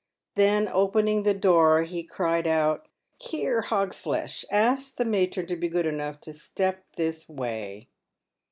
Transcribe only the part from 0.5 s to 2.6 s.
opening the door, he cried